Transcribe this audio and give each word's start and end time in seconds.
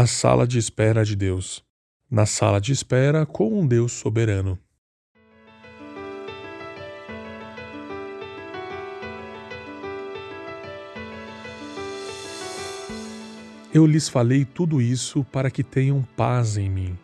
A 0.00 0.06
sala 0.06 0.46
de 0.46 0.58
espera 0.58 1.04
de 1.04 1.16
Deus. 1.16 1.60
Na 2.08 2.24
sala 2.24 2.60
de 2.60 2.70
espera 2.70 3.26
com 3.26 3.60
um 3.60 3.66
Deus 3.66 3.90
soberano. 3.90 4.56
Eu 13.74 13.84
lhes 13.84 14.08
falei 14.08 14.44
tudo 14.44 14.80
isso 14.80 15.24
para 15.24 15.50
que 15.50 15.64
tenham 15.64 16.06
paz 16.16 16.56
em 16.56 16.70
mim. 16.70 16.96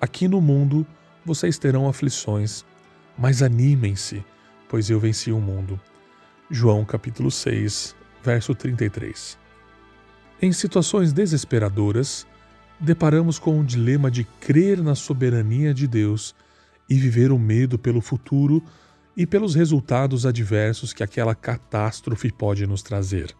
Aqui 0.00 0.26
no 0.26 0.40
mundo 0.40 0.84
vocês 1.24 1.56
terão 1.56 1.88
aflições, 1.88 2.64
mas 3.16 3.44
animem-se, 3.44 4.24
pois 4.68 4.90
eu 4.90 4.98
venci 4.98 5.30
o 5.30 5.38
mundo. 5.38 5.80
João 6.50 6.84
capítulo 6.84 7.30
6, 7.30 7.94
verso 8.24 8.56
33. 8.56 9.38
Em 10.42 10.52
situações 10.52 11.12
desesperadoras, 11.12 12.26
deparamos 12.80 13.38
com 13.38 13.60
o 13.60 13.64
dilema 13.64 14.10
de 14.10 14.24
crer 14.24 14.82
na 14.82 14.94
soberania 14.94 15.74
de 15.74 15.86
Deus 15.86 16.34
e 16.88 16.94
viver 16.94 17.30
o 17.30 17.38
medo 17.38 17.78
pelo 17.78 18.00
futuro 18.00 18.62
e 19.16 19.26
pelos 19.26 19.54
resultados 19.54 20.24
adversos 20.24 20.92
que 20.92 21.02
aquela 21.02 21.34
catástrofe 21.34 22.32
pode 22.32 22.66
nos 22.66 22.82
trazer. 22.82 23.34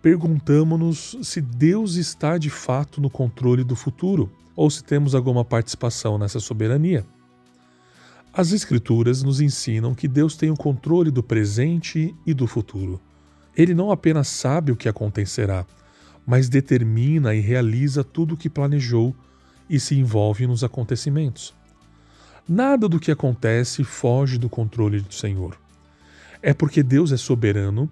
Perguntamos-nos 0.00 1.18
se 1.22 1.40
Deus 1.40 1.96
está 1.96 2.38
de 2.38 2.48
fato 2.48 3.00
no 3.00 3.10
controle 3.10 3.62
do 3.62 3.76
futuro 3.76 4.32
ou 4.54 4.70
se 4.70 4.82
temos 4.82 5.14
alguma 5.14 5.44
participação 5.44 6.16
nessa 6.16 6.40
soberania. 6.40 7.04
As 8.32 8.52
Escrituras 8.52 9.22
nos 9.22 9.40
ensinam 9.40 9.94
que 9.94 10.08
Deus 10.08 10.36
tem 10.36 10.50
o 10.50 10.56
controle 10.56 11.10
do 11.10 11.22
presente 11.22 12.14
e 12.24 12.32
do 12.32 12.46
futuro. 12.46 13.00
Ele 13.56 13.74
não 13.74 13.90
apenas 13.90 14.28
sabe 14.28 14.72
o 14.72 14.76
que 14.76 14.88
acontecerá, 14.88 15.66
mas 16.26 16.48
determina 16.48 17.34
e 17.34 17.40
realiza 17.40 18.02
tudo 18.02 18.34
o 18.34 18.36
que 18.36 18.50
planejou 18.50 19.14
e 19.70 19.78
se 19.78 19.94
envolve 19.94 20.46
nos 20.46 20.64
acontecimentos. 20.64 21.54
Nada 22.48 22.88
do 22.88 22.98
que 22.98 23.10
acontece 23.10 23.84
foge 23.84 24.38
do 24.38 24.48
controle 24.48 25.00
do 25.00 25.14
Senhor. 25.14 25.58
É 26.42 26.52
porque 26.52 26.82
Deus 26.82 27.12
é 27.12 27.16
soberano, 27.16 27.90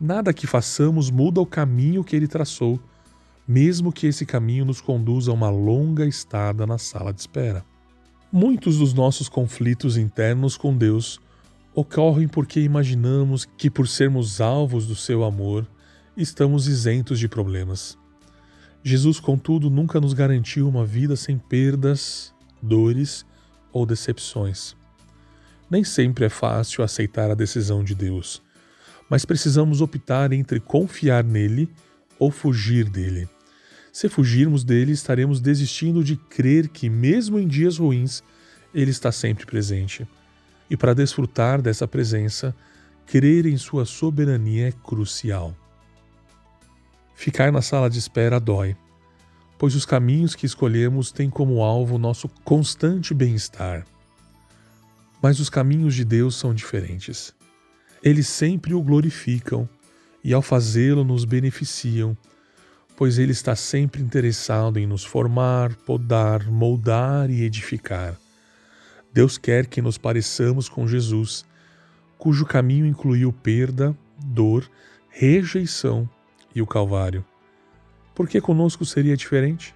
nada 0.00 0.32
que 0.32 0.46
façamos 0.46 1.10
muda 1.10 1.40
o 1.40 1.46
caminho 1.46 2.02
que 2.02 2.16
ele 2.16 2.26
traçou, 2.26 2.80
mesmo 3.46 3.92
que 3.92 4.06
esse 4.06 4.24
caminho 4.24 4.64
nos 4.64 4.80
conduza 4.80 5.30
a 5.30 5.34
uma 5.34 5.50
longa 5.50 6.06
estada 6.06 6.66
na 6.66 6.78
sala 6.78 7.12
de 7.12 7.20
espera. 7.20 7.64
Muitos 8.32 8.78
dos 8.78 8.94
nossos 8.94 9.28
conflitos 9.28 9.96
internos 9.96 10.56
com 10.56 10.76
Deus 10.76 11.20
ocorrem 11.74 12.28
porque 12.28 12.60
imaginamos 12.60 13.44
que, 13.44 13.70
por 13.70 13.86
sermos 13.86 14.40
alvos 14.40 14.86
do 14.86 14.94
seu 14.94 15.24
amor, 15.24 15.66
estamos 16.16 16.66
isentos 16.66 17.18
de 17.18 17.28
problemas. 17.28 17.96
Jesus, 18.84 19.18
contudo, 19.18 19.70
nunca 19.70 20.00
nos 20.00 20.12
garantiu 20.12 20.68
uma 20.68 20.84
vida 20.84 21.16
sem 21.16 21.38
perdas, 21.38 22.34
dores 22.60 23.24
ou 23.72 23.86
decepções. 23.86 24.76
Nem 25.70 25.84
sempre 25.84 26.26
é 26.26 26.28
fácil 26.28 26.84
aceitar 26.84 27.30
a 27.30 27.34
decisão 27.34 27.82
de 27.82 27.94
Deus, 27.94 28.42
mas 29.08 29.24
precisamos 29.24 29.80
optar 29.80 30.32
entre 30.32 30.60
confiar 30.60 31.24
nele 31.24 31.70
ou 32.18 32.30
fugir 32.30 32.90
dele. 32.90 33.28
Se 33.90 34.08
fugirmos 34.08 34.64
dele, 34.64 34.92
estaremos 34.92 35.40
desistindo 35.40 36.02
de 36.02 36.16
crer 36.16 36.68
que, 36.68 36.90
mesmo 36.90 37.38
em 37.38 37.46
dias 37.46 37.78
ruins, 37.78 38.22
ele 38.74 38.90
está 38.90 39.12
sempre 39.12 39.46
presente. 39.46 40.06
E 40.68 40.76
para 40.76 40.94
desfrutar 40.94 41.60
dessa 41.60 41.86
presença, 41.86 42.54
crer 43.06 43.46
em 43.46 43.56
sua 43.56 43.84
soberania 43.84 44.68
é 44.68 44.72
crucial. 44.72 45.54
Ficar 47.14 47.52
na 47.52 47.62
sala 47.62 47.88
de 47.88 47.98
espera 47.98 48.40
dói, 48.40 48.76
pois 49.58 49.74
os 49.74 49.86
caminhos 49.86 50.34
que 50.34 50.46
escolhemos 50.46 51.12
têm 51.12 51.30
como 51.30 51.62
alvo 51.62 51.98
nosso 51.98 52.28
constante 52.44 53.14
bem-estar. 53.14 53.86
Mas 55.22 55.38
os 55.38 55.48
caminhos 55.48 55.94
de 55.94 56.04
Deus 56.04 56.34
são 56.34 56.52
diferentes. 56.52 57.32
Eles 58.02 58.26
sempre 58.26 58.74
o 58.74 58.82
glorificam 58.82 59.68
e, 60.24 60.34
ao 60.34 60.42
fazê-lo, 60.42 61.04
nos 61.04 61.24
beneficiam, 61.24 62.16
pois 62.96 63.18
Ele 63.18 63.30
está 63.30 63.54
sempre 63.54 64.02
interessado 64.02 64.78
em 64.78 64.86
nos 64.86 65.04
formar, 65.04 65.76
podar, 65.76 66.50
moldar 66.50 67.30
e 67.30 67.42
edificar. 67.42 68.16
Deus 69.12 69.38
quer 69.38 69.66
que 69.66 69.80
nos 69.80 69.96
pareçamos 69.96 70.68
com 70.68 70.88
Jesus, 70.88 71.44
cujo 72.18 72.44
caminho 72.44 72.86
incluiu 72.86 73.32
perda, 73.32 73.96
dor, 74.24 74.68
rejeição 75.08 76.08
e 76.54 76.62
o 76.62 76.66
Calvário. 76.66 77.24
Por 78.14 78.28
que 78.28 78.40
conosco 78.40 78.84
seria 78.84 79.16
diferente? 79.16 79.74